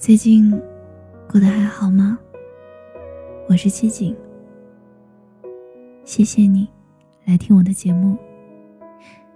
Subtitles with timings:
[0.00, 0.50] 最近
[1.28, 2.18] 过得还好吗？
[3.46, 4.16] 我是七景，
[6.06, 6.66] 谢谢你
[7.26, 8.16] 来听我的节目。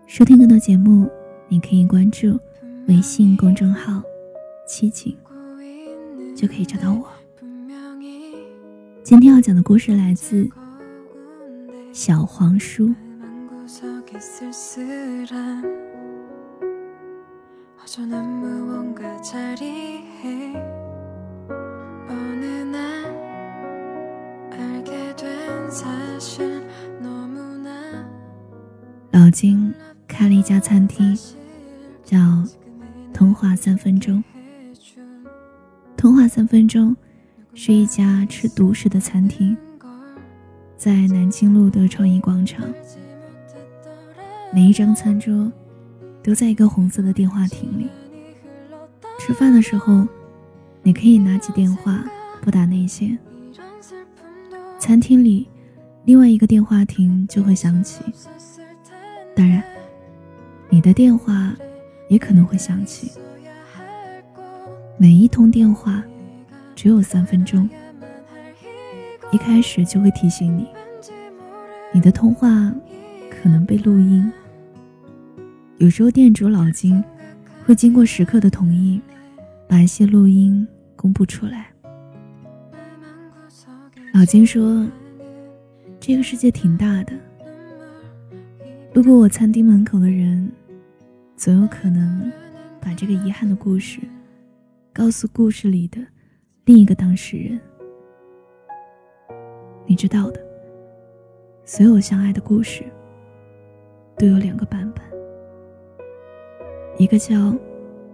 [0.07, 1.07] 收听更多节目，
[1.49, 2.41] 你可以关注
[2.89, 4.03] 微信公众号
[4.67, 5.14] “七景”，
[6.35, 7.07] 就可以找到我。
[9.03, 10.49] 今天要讲的故事来自
[11.93, 12.91] 小黄书。
[17.96, 18.03] 老
[29.30, 29.72] 金
[30.08, 31.17] 开了一家餐厅，
[32.03, 32.19] 叫
[33.14, 34.25] “通话三分钟”。
[35.97, 36.97] 通话三分钟
[37.55, 39.56] 是一家吃独食的餐厅，
[40.77, 42.67] 在南京路的创意广场。
[44.53, 45.53] 每一张餐桌。
[46.25, 47.87] 都在一个红色的电话亭里。
[49.19, 50.09] 吃饭的时候，
[50.83, 52.03] 你可以拿起电话
[52.41, 53.19] 拨打内线。
[54.79, 55.47] 餐厅里
[56.07, 58.03] 另外一个电话亭就会响起。
[59.37, 59.63] 当然，
[60.71, 61.55] 你的电话
[62.09, 63.13] 也可能会响起。
[64.97, 66.03] 每一通电话
[66.75, 67.69] 只有三分钟，
[69.31, 70.67] 一开始就会提醒你，
[71.93, 72.48] 你的通话
[73.29, 74.33] 可能被录音。
[75.78, 77.03] 有时候店主老金
[77.67, 79.00] 会经过食客的同意，
[79.69, 81.67] 把一些录音公布出来。
[84.12, 84.86] 老金说
[85.98, 87.12] ：“这个世界挺大的，
[88.92, 90.48] 路过我餐厅门口的人，
[91.36, 92.33] 总有可能
[92.80, 93.98] 把这个遗憾的故事
[94.92, 95.98] 告诉故事里的
[96.64, 97.61] 另一个当事人。
[99.86, 100.41] 你知道的，
[101.64, 102.84] 所有相爱的故事
[104.17, 105.02] 都有两个版本。”
[106.97, 107.53] 一个叫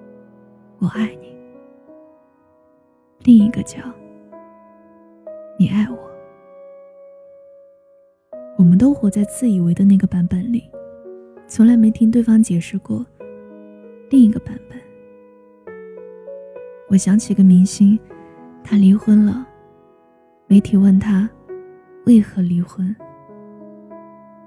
[0.80, 1.36] “我爱你”，
[3.24, 3.78] 另一个叫
[5.58, 5.98] “你爱我”。
[8.56, 10.64] 我们都活在自以为的那个版本里，
[11.46, 13.04] 从来没听对方解释过
[14.08, 14.78] 另一个版本。
[16.88, 18.00] 我想起个明星，
[18.64, 19.46] 他离婚了，
[20.46, 21.28] 媒体问他
[22.06, 22.96] 为何离婚，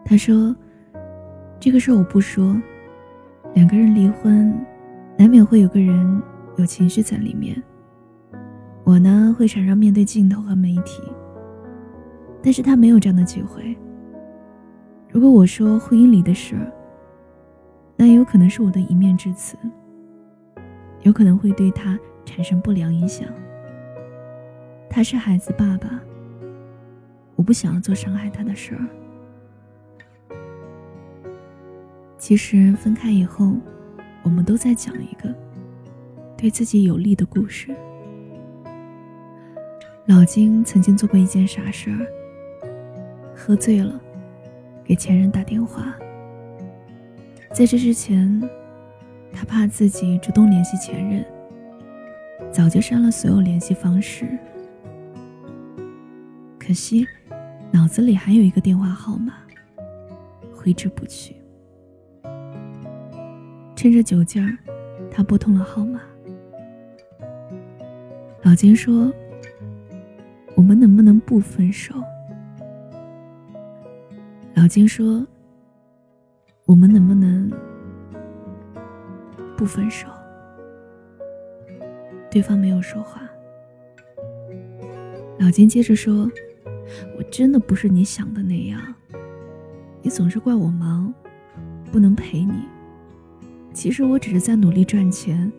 [0.03, 0.55] 他说
[1.61, 2.59] ：“这个事我不说。”
[3.53, 4.53] 两个人离婚，
[5.17, 6.21] 难免会有个人
[6.57, 7.61] 有情绪在里面。
[8.83, 11.03] 我呢，会常常面对镜头和媒体，
[12.41, 13.77] 但是他没有这样的机会。
[15.09, 16.71] 如果我说婚姻里的事儿，
[17.95, 19.55] 那有可能是我的一面之词，
[21.03, 23.27] 有可能会对他产生不良影响。
[24.89, 26.01] 他是孩子爸爸，
[27.35, 28.81] 我不想要做伤害他的事儿。
[32.25, 33.51] 其实分开以后，
[34.23, 35.35] 我们都在讲一个
[36.37, 37.75] 对自己有利的故事。
[40.05, 42.07] 老金曾经做过一件傻事儿，
[43.35, 43.99] 喝醉了，
[44.85, 45.93] 给前任打电话。
[47.51, 48.41] 在这之前，
[49.33, 51.25] 他怕自己主动联系前任，
[52.49, 54.25] 早就删了所有联系方式。
[56.57, 57.05] 可惜，
[57.69, 59.33] 脑子里还有一个电话号码，
[60.55, 61.35] 挥之不去。
[63.75, 64.57] 趁着酒劲儿，
[65.11, 66.01] 他拨通了号码。
[68.41, 69.13] 老金说
[70.55, 71.93] ：“我们能不能不分手？”
[74.55, 75.25] 老金说
[76.65, 77.51] ：“我们能不能
[79.57, 80.07] 不分手？”
[82.29, 83.21] 对方没有说话。
[85.39, 86.29] 老金接着说
[87.17, 88.81] ：“我真的不是你想的那样，
[90.01, 91.13] 你总是怪我忙，
[91.91, 92.53] 不能陪你。”
[93.73, 95.51] 其实我只是在努力赚钱。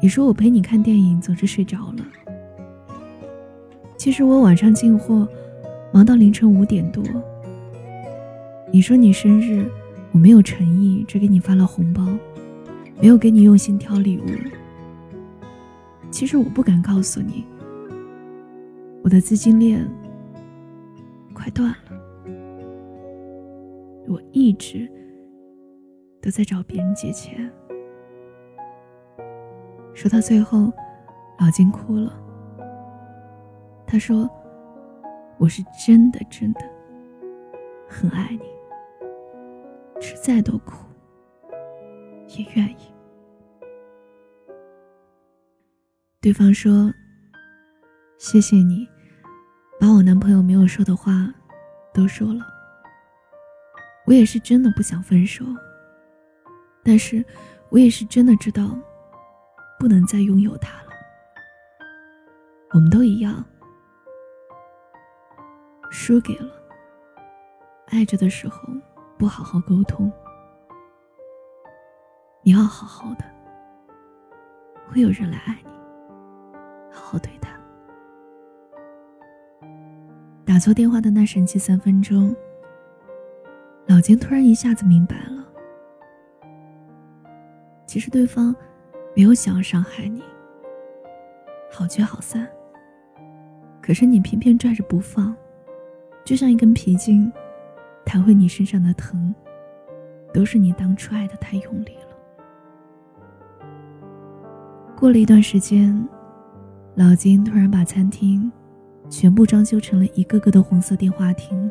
[0.00, 2.06] 你说我陪你看电影总是睡着了。
[3.96, 5.26] 其实我晚上进货，
[5.92, 7.02] 忙到凌晨五点多。
[8.70, 9.66] 你说你生日，
[10.12, 12.06] 我没有诚意，只给你发了红包，
[13.00, 14.24] 没有给你用心挑礼物。
[16.10, 17.44] 其实我不敢告诉你，
[19.02, 19.84] 我的资金链
[21.32, 21.76] 快断了。
[24.06, 24.88] 我一直。
[26.20, 27.50] 都在找别人借钱。
[29.94, 30.72] 说到最后，
[31.40, 32.12] 老金哭了。
[33.86, 34.28] 他说
[35.38, 36.60] ：“我是真的真的
[37.88, 38.40] 很爱你，
[40.00, 40.84] 吃再多苦
[42.36, 42.76] 也愿意。”
[46.20, 46.92] 对方说
[48.18, 48.86] ：“谢谢你，
[49.80, 51.32] 把我男朋友没有说的话
[51.94, 52.44] 都说了。
[54.06, 55.44] 我也是真的不想分手。”
[56.88, 57.22] 但是，
[57.68, 58.74] 我也是真的知道，
[59.78, 60.88] 不能再拥有他了。
[62.70, 63.44] 我们都一样，
[65.90, 66.50] 输给了
[67.88, 68.62] 爱着的时候
[69.18, 70.10] 不好好沟通。
[72.42, 73.24] 你要好好的，
[74.90, 75.70] 会有人来爱你，
[76.90, 77.50] 好好对他。
[80.46, 82.34] 打错电话的那神奇三分钟，
[83.88, 85.37] 老金突然一下子明白了，
[87.88, 88.54] 其实对方
[89.16, 90.22] 没有想要伤害你，
[91.72, 92.46] 好聚好散。
[93.80, 95.34] 可是你偏偏拽着不放，
[96.22, 97.32] 就像一根皮筋，
[98.04, 99.34] 弹回你身上的疼，
[100.34, 103.66] 都是你当初爱的太用力了。
[104.94, 106.06] 过了一段时间，
[106.94, 108.52] 老金突然把餐厅
[109.08, 111.70] 全部装修成了一个个的红色电话亭。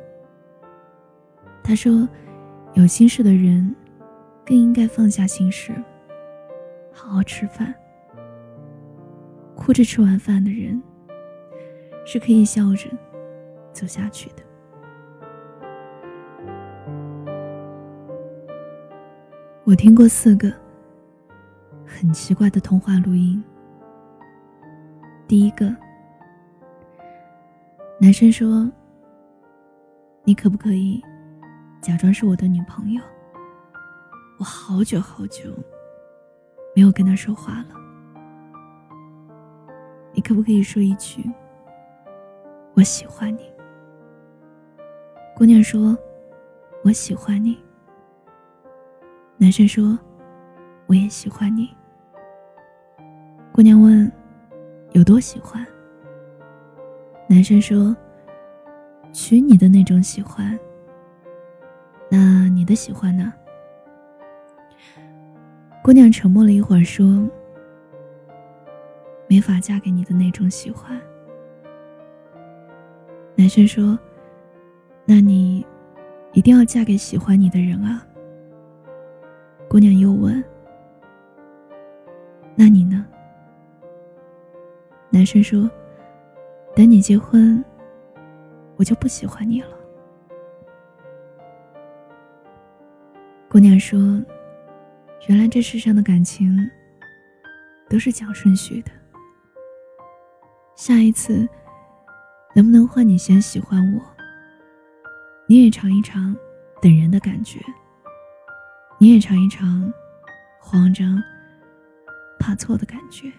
[1.64, 2.10] 他说
[2.74, 3.76] ：“有心事的人，
[4.44, 5.72] 更应该放下心事，
[6.98, 7.74] 好好吃饭。
[9.56, 10.82] 哭着吃完饭的人，
[12.06, 12.90] 是可以笑着
[13.72, 14.42] 走下去的。”
[19.64, 20.52] 我听过四个。
[21.90, 23.42] 很奇怪的通话录音。
[25.26, 25.74] 第一个，
[28.00, 28.70] 男生说
[30.26, 31.02] ：“你可不可以
[31.82, 33.02] 假装是我的女朋友？
[34.38, 35.50] 我好久好久
[36.78, 37.70] 没有跟他说话了。
[40.14, 41.28] 你可不可以说一句
[42.78, 43.52] ‘我喜欢你’？”
[45.36, 45.98] 姑娘说
[46.86, 47.58] ：“我喜欢你。”
[49.38, 49.98] 男生说
[50.86, 51.76] ：“我也喜欢你。”
[53.52, 54.12] 姑娘问
[54.94, 55.66] ：“有多喜欢？”
[57.28, 57.98] 男生说
[59.12, 60.56] ：“娶你的那种喜欢。”
[62.08, 63.34] 那你的喜欢呢？
[65.88, 67.06] 姑娘沉默了一会儿，说
[69.30, 71.00] ：“没法嫁给你的那种喜欢。”
[73.38, 73.98] 男生说
[75.08, 75.66] ：“那你
[76.34, 78.06] 一定要嫁给喜欢你的人啊。”
[79.70, 80.44] 姑娘又问
[82.54, 83.06] ：“那你呢？”
[85.10, 85.72] 男生说
[86.76, 87.64] ：“等你结婚，
[88.76, 89.70] 我就不喜欢你了。”
[93.48, 94.22] 姑娘说
[95.26, 96.70] ：“原来这世上的感情
[97.90, 98.92] 都是讲顺序的。
[100.76, 101.48] 下一次，
[102.56, 104.02] 能不能换你先喜欢我？
[105.48, 106.36] 你也尝一尝
[106.82, 107.60] 等人的感觉，
[109.00, 109.92] 你也尝一尝
[110.62, 111.22] 慌张、
[112.40, 113.32] 怕错的感觉。”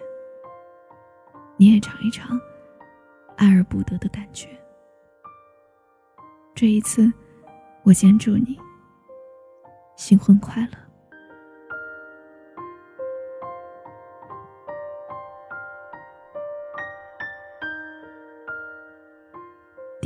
[1.61, 2.41] 你也尝一尝
[3.37, 4.49] 爱而不得的感觉。
[6.55, 7.13] 这一次，
[7.83, 8.57] 我先祝你
[9.97, 10.88] 新婚快乐。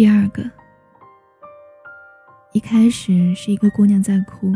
[0.02, 0.42] 第二个，
[2.50, 4.52] 一开始是一个姑娘在哭，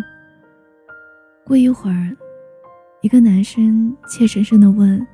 [1.45, 2.17] 过一会儿，
[3.01, 5.07] 一个男生怯生生的问。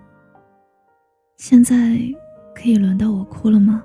[1.36, 1.76] 现在
[2.54, 3.84] 可以轮到我哭了吗？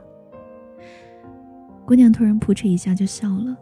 [1.86, 3.54] 姑娘突然扑哧一下就笑了，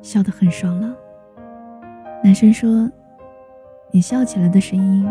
[0.00, 0.94] 笑得很爽朗。
[2.22, 2.88] 男生说
[3.90, 5.04] ：“你笑起来的声音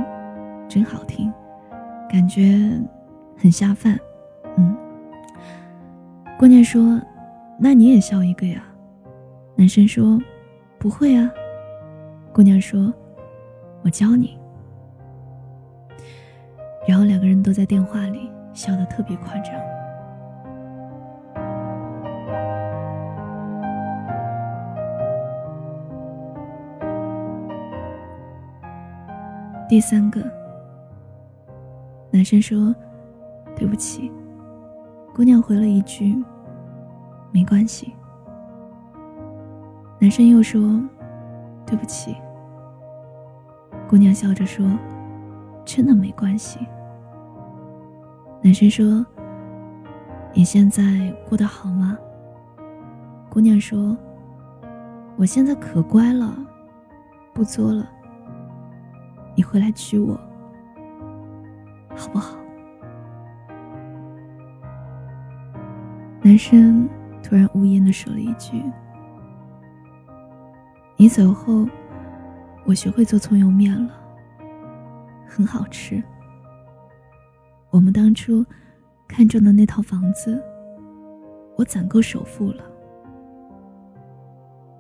[0.70, 1.30] 真好听，
[2.10, 2.58] 感觉
[3.36, 4.00] 很下饭。”
[4.58, 4.85] 嗯。
[6.38, 7.02] 姑娘说
[7.58, 8.62] ：“那你也笑一个呀？”
[9.56, 10.22] 男生说
[10.78, 11.32] ：“不会啊。”
[12.34, 12.94] 姑娘说
[13.84, 14.38] ：“我教你。”
[16.86, 19.54] 然后两个人都在电话里笑得特别夸张。
[29.70, 30.22] 第三个，
[32.12, 32.76] 男生说
[33.56, 34.12] ：“对不起。”
[35.16, 36.22] 姑娘回了一句
[37.32, 37.96] ：“没关系。”
[39.98, 40.78] 男生又说
[41.66, 42.14] ：“对不起。”
[43.88, 44.70] 姑娘笑着说
[45.64, 46.60] ：“真的没关系。”
[48.44, 49.06] 男生说
[50.36, 50.84] ：“你现在
[51.30, 51.98] 过得好吗？”
[53.32, 53.96] 姑娘说
[55.16, 56.36] ：“我现在可乖了，
[57.34, 57.88] 不作了。
[59.34, 60.20] 你回来娶我，
[61.96, 62.36] 好不好？”
[66.26, 66.90] 男生
[67.22, 68.60] 突然无言的说了一句
[70.98, 71.68] ：“你走后，
[72.66, 73.94] 我学会做葱油面了，
[75.28, 76.02] 很好吃。”
[77.70, 78.44] 我们当初
[79.08, 80.44] 看中的那套房子，
[81.58, 82.64] 我攒够首付了。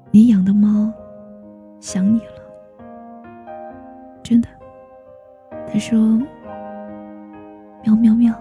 [0.10, 0.92] 你养的猫
[1.80, 2.42] 想你了，
[4.24, 4.50] 真的。
[5.72, 6.20] 他说
[7.86, 8.34] ：“喵喵喵。”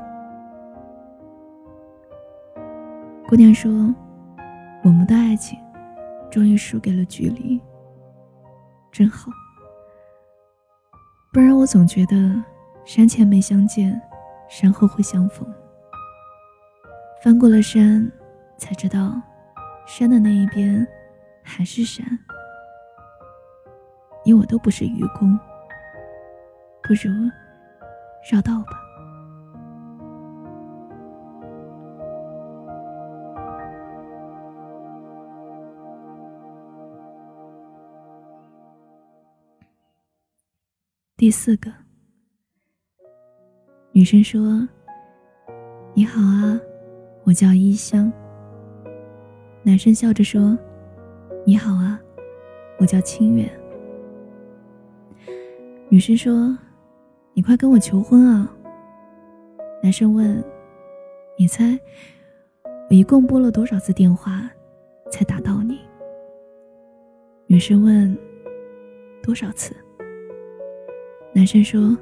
[3.35, 3.69] 姑娘说
[4.85, 5.59] ：“我们的爱情
[6.31, 7.61] 终于输给了距离，
[8.93, 9.29] 真好。
[11.33, 12.17] 不然我总觉得
[12.85, 14.01] 山前没相见，
[14.49, 15.53] 山后会相逢。
[17.25, 18.09] 翻过了山，
[18.57, 19.21] 才知道
[19.85, 20.87] 山的那一边
[21.43, 22.07] 还是山。
[24.25, 25.37] 你我都不是愚公，
[26.85, 27.11] 不如
[28.31, 28.81] 绕道吧。”
[41.25, 41.73] 第四个，
[43.93, 44.69] 女生说
[45.97, 46.61] ：“你好啊，
[47.25, 48.13] 我叫一香。”
[49.65, 50.55] 男生笑着说
[51.47, 51.99] ：“你好啊，
[52.79, 53.51] 我叫清远。”
[55.89, 56.55] 女生说
[57.33, 58.55] ：“你快跟我求婚啊！”
[59.83, 60.45] 男生问
[61.41, 61.75] ：“你猜
[62.91, 64.47] 我一共拨了多少次电话
[65.11, 65.81] 才打到你？”
[67.49, 68.15] 女生问
[69.25, 69.75] ：“多少次？”
[71.37, 71.99] 男生说：“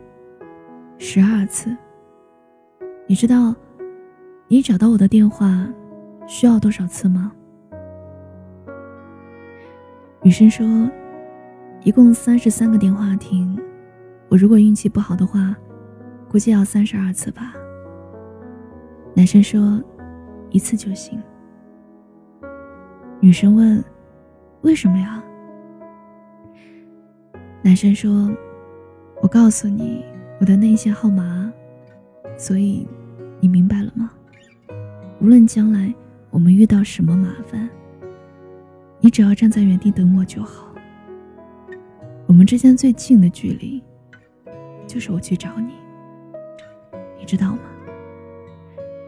[0.99, 1.75] 十二次。
[3.07, 3.55] 你知道，
[4.47, 5.67] 你找到我的电话
[6.27, 7.33] 需要多少次吗？”
[10.21, 10.67] 女生说
[11.83, 13.59] ：“一共三十三个电话亭，
[14.29, 15.57] 我如果运气不好的话，
[16.31, 17.55] 估计要三十二次吧。”
[19.17, 19.83] 男生说
[20.53, 21.19] ：“一次就行。”
[23.19, 23.83] 女生问
[24.61, 25.25] ：“为什么呀？”
[27.65, 28.31] 男生说。
[29.23, 30.05] 我告诉你
[30.41, 31.51] 我的内线号码，
[32.37, 32.85] 所以
[33.39, 34.11] 你明白了吗？
[35.21, 35.95] 无论将来
[36.29, 37.71] 我们遇到什么麻烦，
[38.99, 40.67] 你只要站在原地等我就好。
[42.27, 43.81] 我们之间最近的距离，
[44.89, 45.73] 就是我去找你，
[47.17, 47.61] 你知道吗？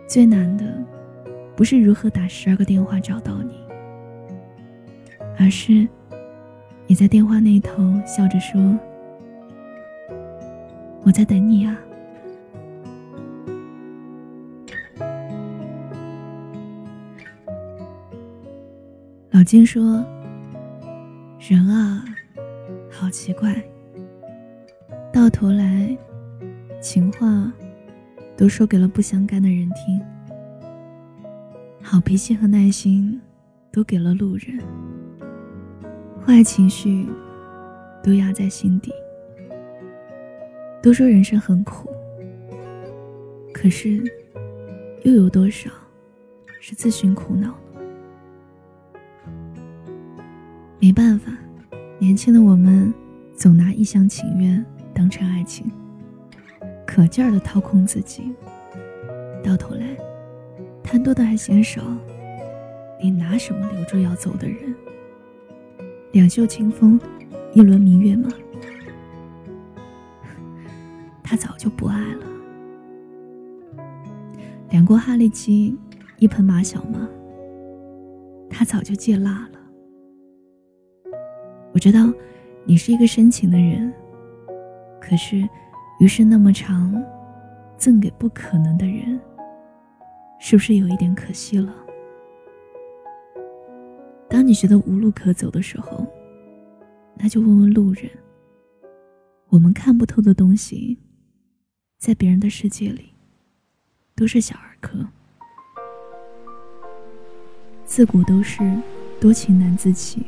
[0.06, 0.64] 最难的，
[1.56, 3.58] 不是如何打十二个电话找到你，
[5.36, 5.88] 而是
[6.86, 8.78] 你在电话那头笑着说。
[11.06, 11.78] 我在等你啊，
[19.30, 20.02] 老金说
[21.38, 22.02] ：“人啊，
[22.90, 23.54] 好奇怪，
[25.12, 25.94] 到头来，
[26.80, 27.52] 情话
[28.34, 30.00] 都说给了不相干的人听，
[31.82, 33.20] 好脾气和耐心
[33.70, 34.58] 都给了路人，
[36.24, 37.06] 坏情绪
[38.02, 38.90] 都压在心底。”
[40.84, 41.88] 都说人生很苦，
[43.54, 44.04] 可是
[45.02, 45.70] 又有多少
[46.60, 49.00] 是自寻苦恼呢？
[50.78, 51.32] 没办法，
[51.98, 52.92] 年轻的我们
[53.34, 54.62] 总拿一厢情愿
[54.92, 55.72] 当成爱情，
[56.86, 58.34] 可劲儿的掏空自己，
[59.42, 59.86] 到头来
[60.82, 61.80] 贪多的还嫌少，
[63.00, 64.74] 你拿什么留住要走的人？
[66.12, 67.00] 两袖清风，
[67.54, 68.28] 一轮明月吗？
[71.34, 72.26] 他早就不爱了。
[74.70, 75.76] 两锅哈利鸡，
[76.20, 77.08] 一盆马小吗？
[78.48, 79.58] 他早就戒辣了。
[81.72, 82.08] 我知道
[82.64, 83.92] 你是一个深情的人，
[85.00, 85.42] 可是
[85.98, 87.02] 余生那么长，
[87.76, 89.18] 赠给不可能的人，
[90.38, 91.74] 是不是有一点可惜了？
[94.28, 96.06] 当你觉得无路可走的时候，
[97.16, 98.08] 那就问问路人。
[99.48, 100.96] 我们看不透的东西。
[101.98, 103.12] 在别人的世界里，
[104.14, 104.98] 都是小儿科。
[107.86, 108.60] 自古都是
[109.20, 110.26] 多情难自弃，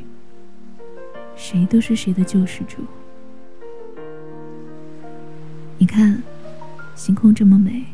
[1.35, 2.83] 谁都是谁的救世主。
[5.77, 6.21] 你看，
[6.95, 7.85] 星空这么美，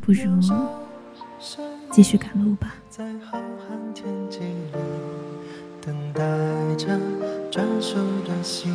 [0.00, 0.40] 不如
[1.92, 2.74] 继续赶路吧。
[2.90, 4.72] 在浩瀚天际里，
[5.80, 6.22] 等待
[6.76, 6.98] 着
[7.50, 8.72] 转瞬的心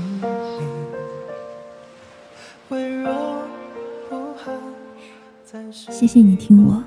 [5.89, 6.83] 谢谢你听我，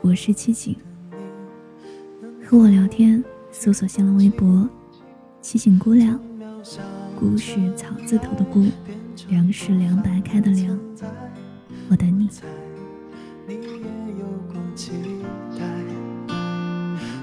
[0.00, 0.74] 我是七景。
[2.42, 4.66] 和我聊天，搜索新浪微博
[5.42, 6.18] “七景姑娘”，
[7.20, 8.64] 姑是草字头的姑，
[9.28, 10.78] 凉是凉白开的凉。
[11.90, 12.30] 我等你。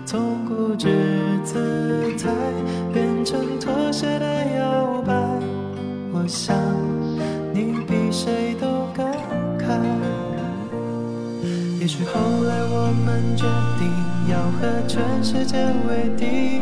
[0.06, 0.88] 从固执
[1.44, 2.30] 姿态
[2.94, 5.14] 变成妥协的摇摆，
[6.14, 6.56] 我想
[7.56, 8.71] 你比谁都。
[11.94, 13.44] 是后来我们决
[13.78, 13.92] 定
[14.30, 15.58] 要和全世界
[15.90, 16.62] 为敌，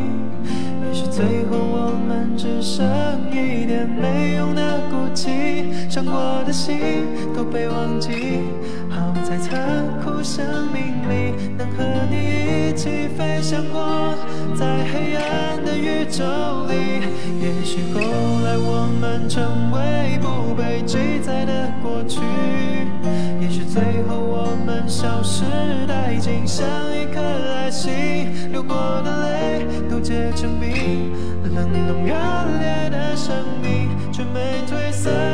[0.82, 2.84] 也许最后我们只剩
[3.30, 8.40] 一点没用的孤寂，伤过的心都被忘记，
[8.90, 14.12] 好在残酷生命里能和你一起飞翔过，
[14.56, 16.24] 在黑暗的宇宙
[16.66, 17.06] 里，
[17.40, 22.18] 也许后来我们成为不被记载的过去。
[23.72, 25.44] 最后我们消失
[25.86, 27.20] 殆尽像一颗
[27.54, 28.74] 爱心流过
[29.04, 31.12] 的泪都结成冰
[31.54, 32.12] 冷冻热
[32.58, 35.29] 烈的生命却没褪色。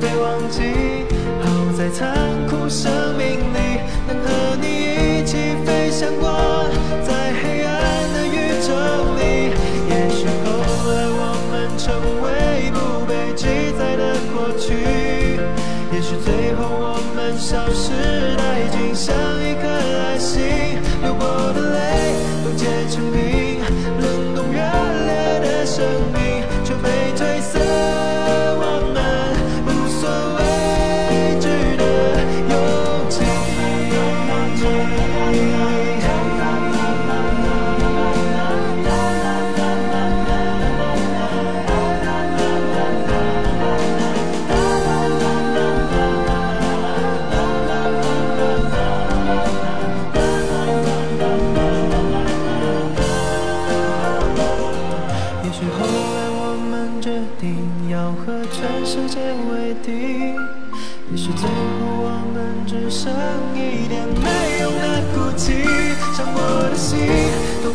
[0.00, 0.85] 被忘记。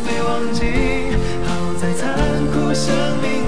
[0.04, 0.64] 没忘记
[1.44, 2.16] 好在残
[2.52, 3.41] 酷生命